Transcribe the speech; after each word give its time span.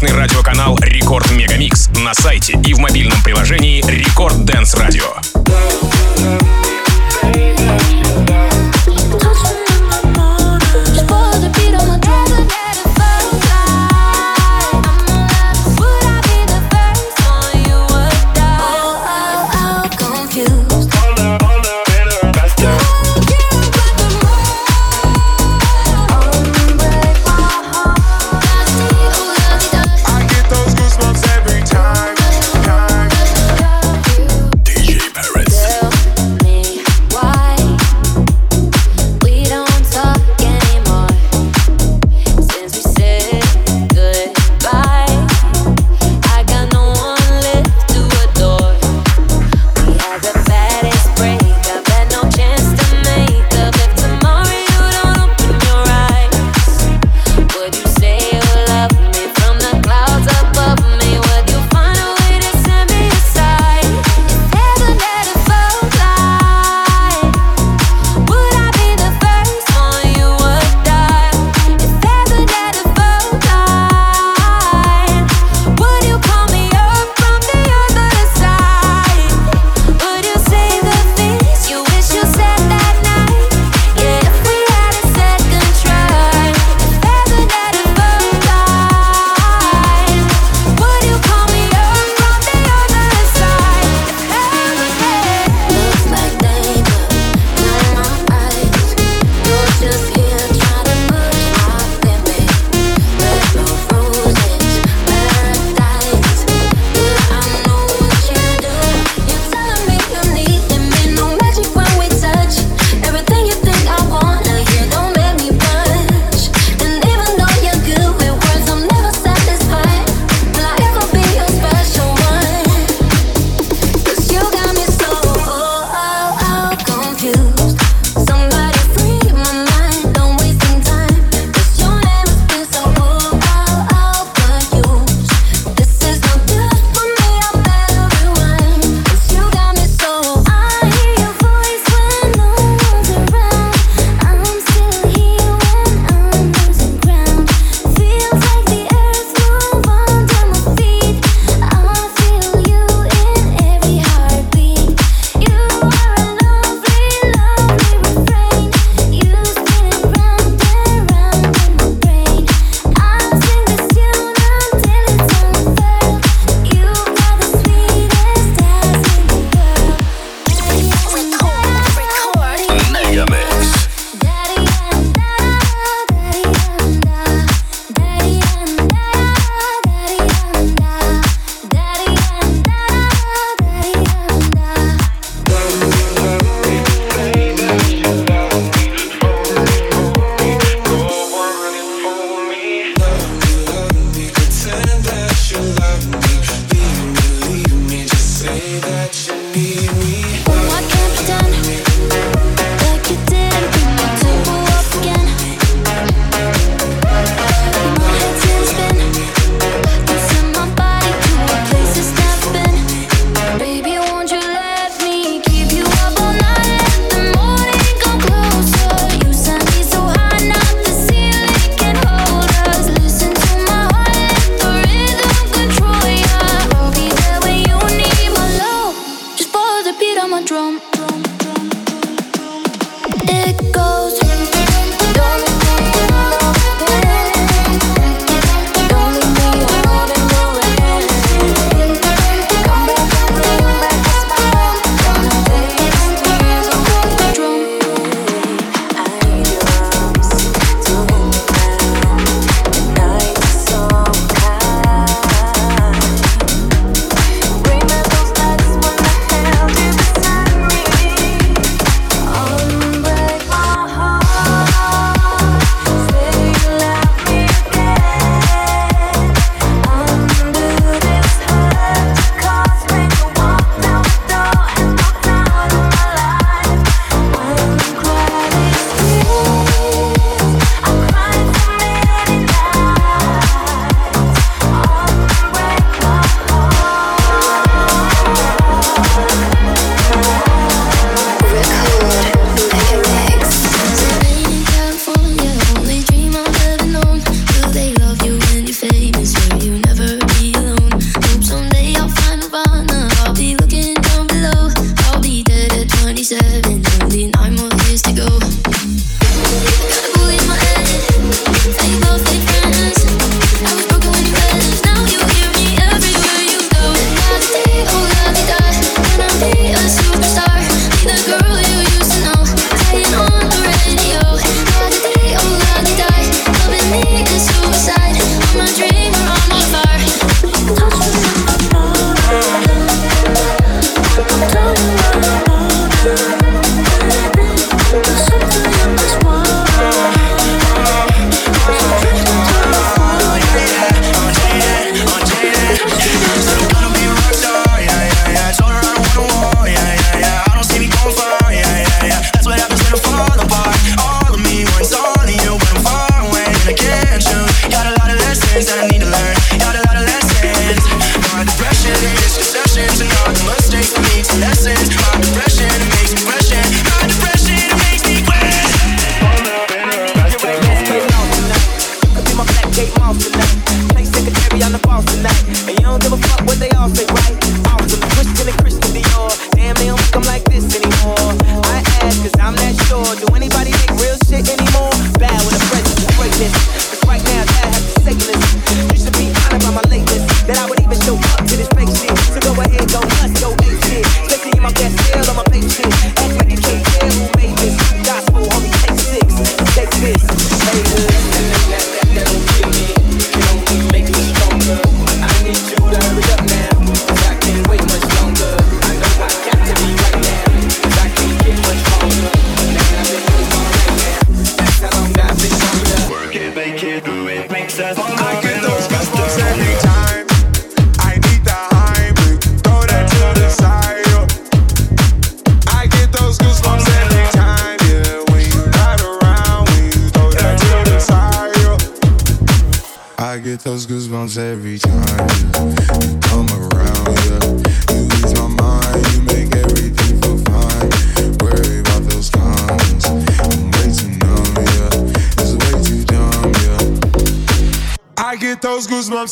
отличный 0.00 0.16
радиоканал. 0.16 0.59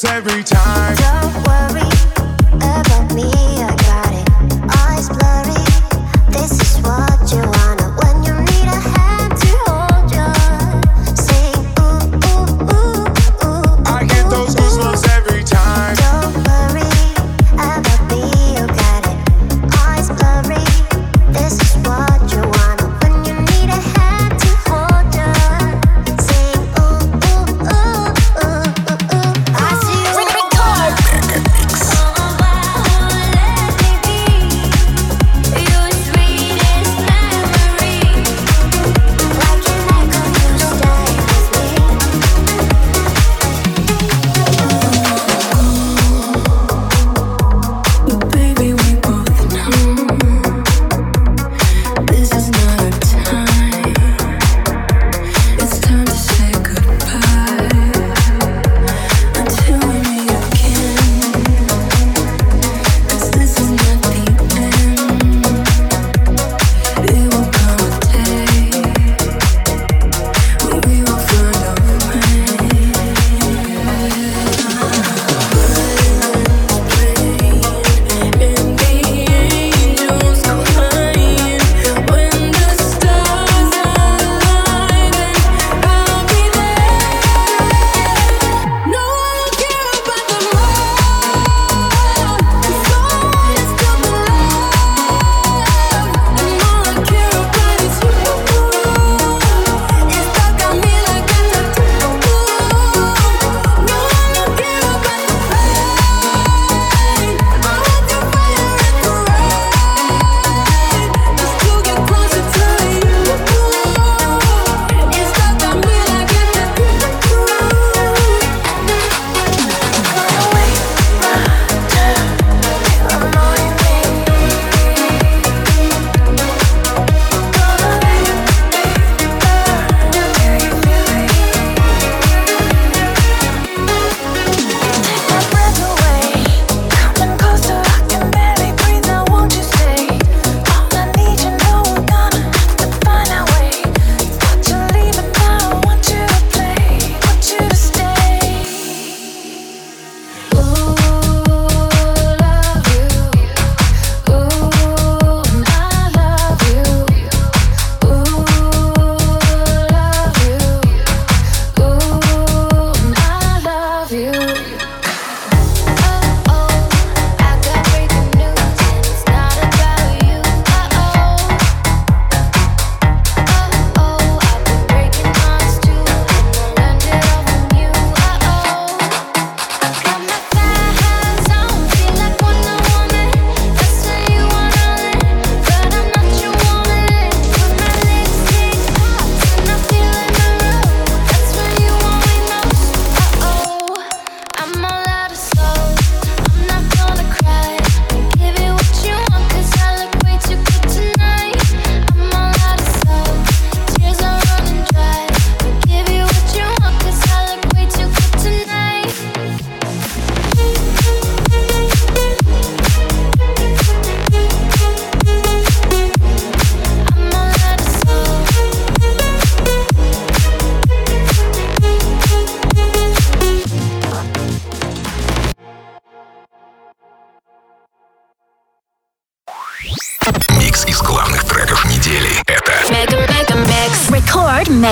Every 0.05 0.43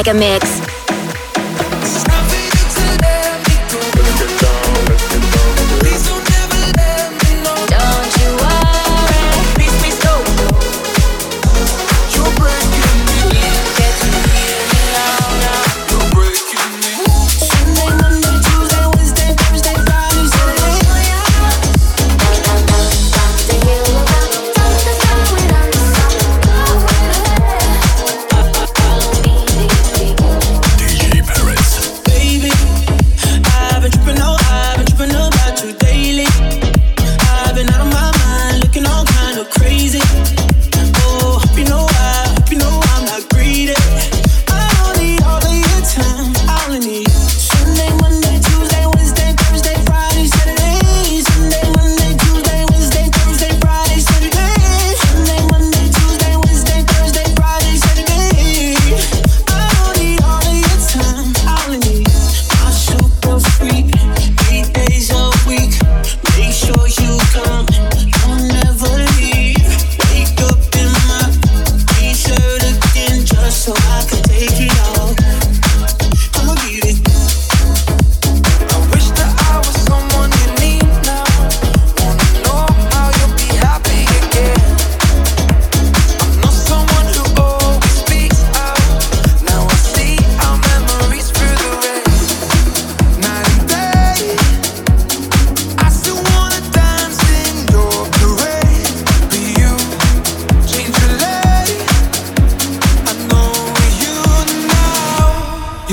Mega 0.06 0.14
Mix. 0.14 0.55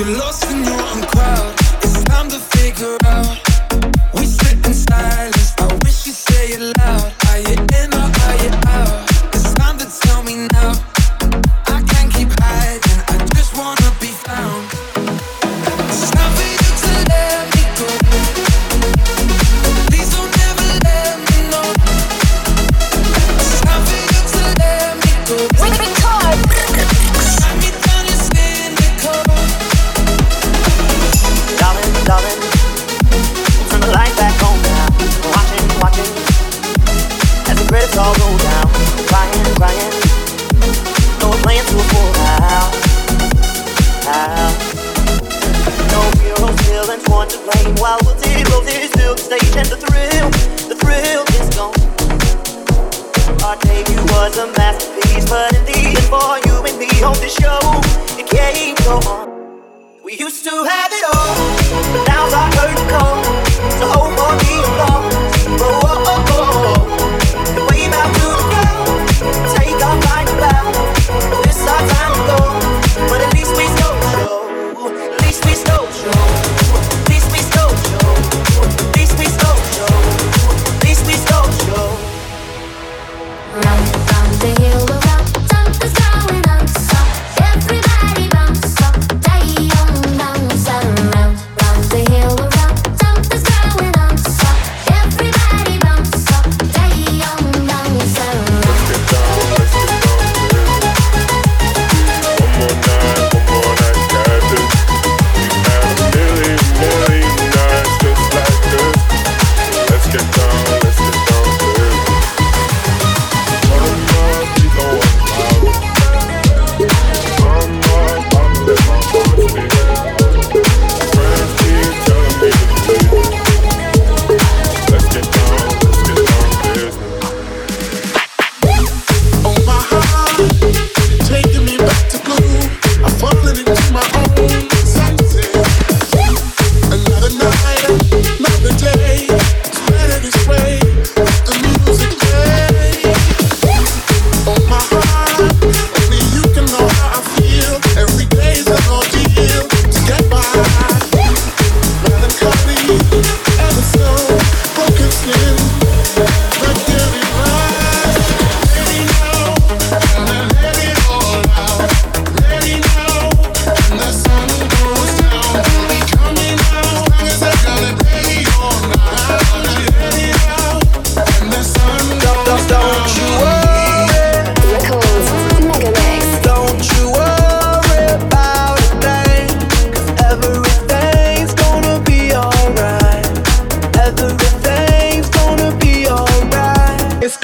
You're 0.03 0.17
lost 0.17 0.52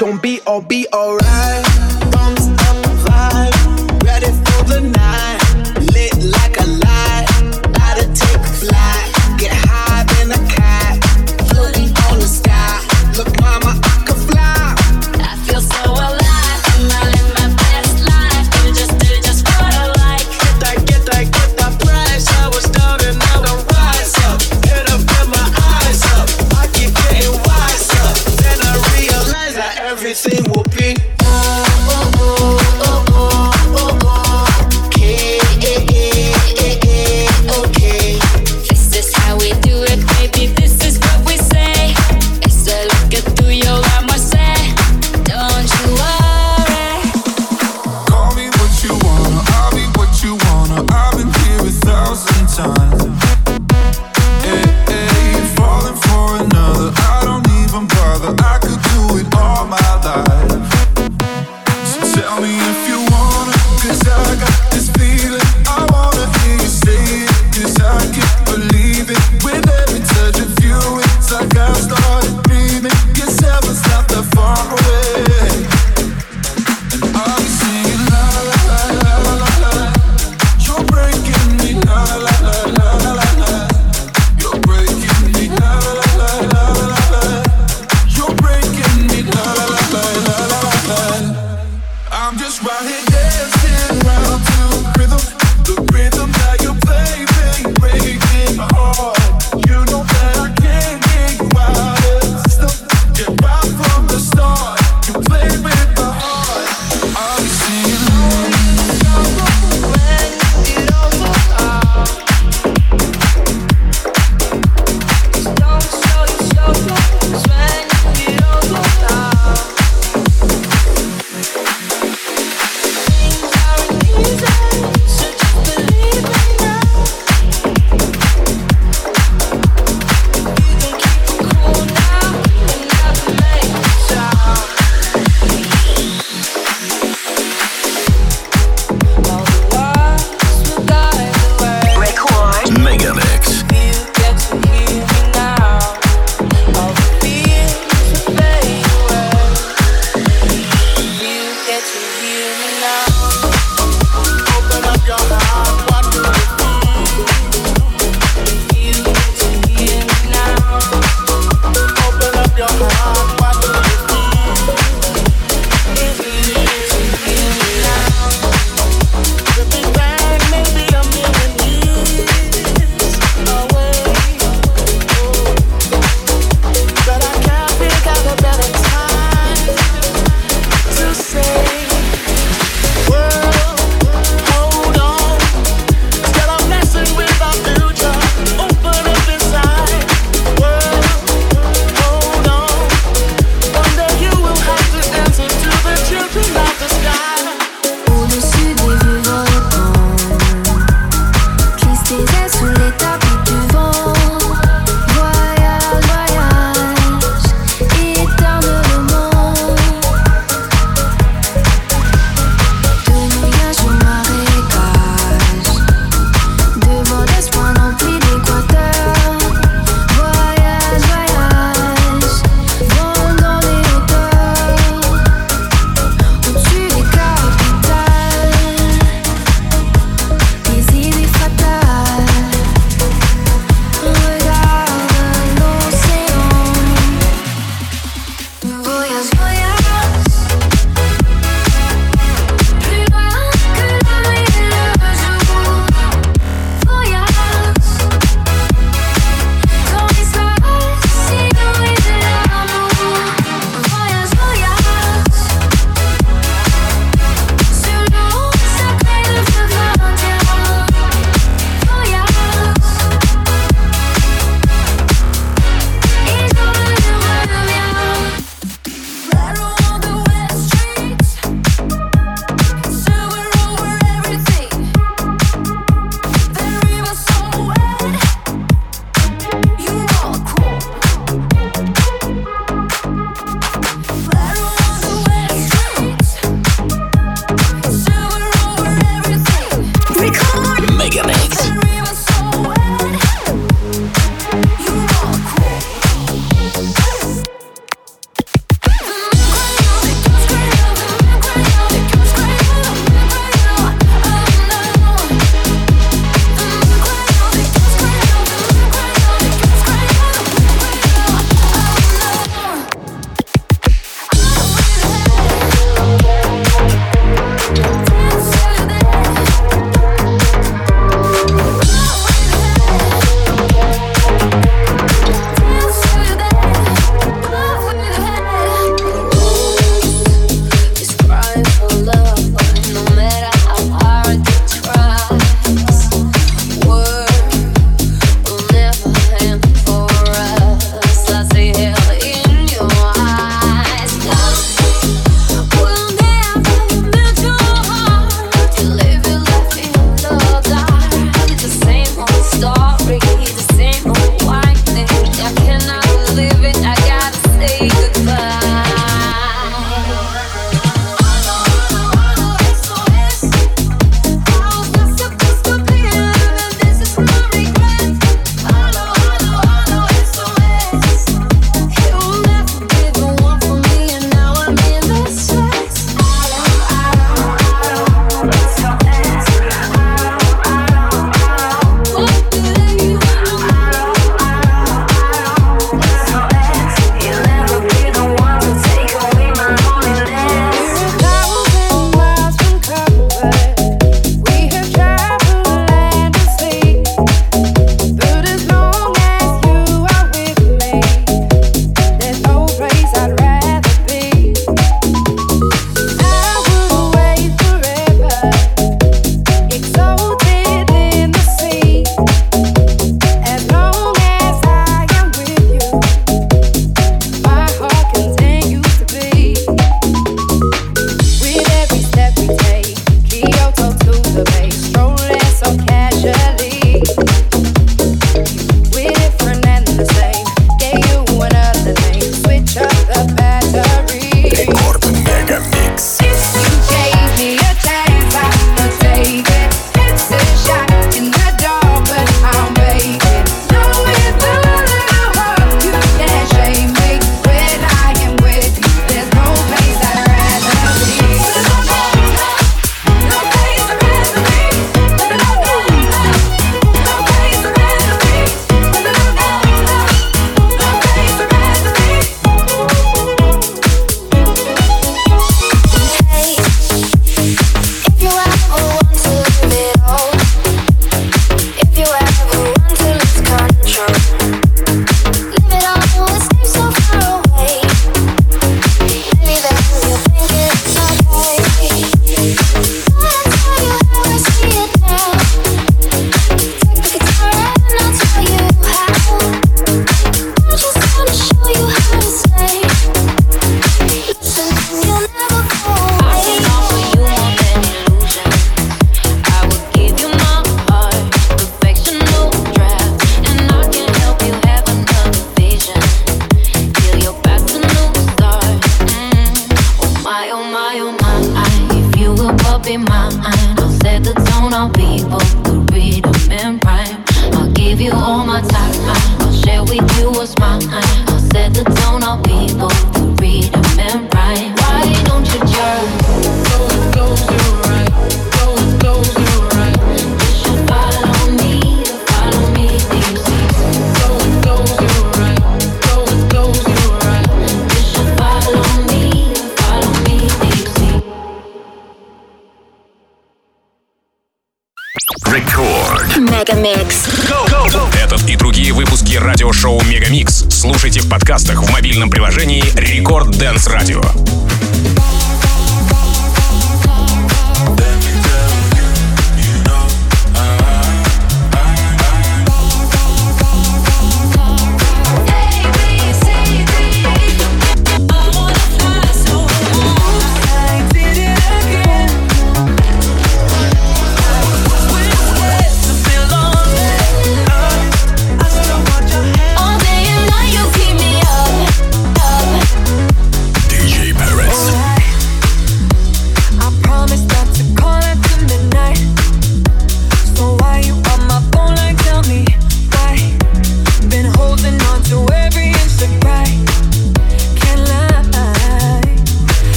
gon' 0.00 0.16
be 0.16 0.40
all 0.46 0.62
be 0.62 0.86
alright. 0.94 1.99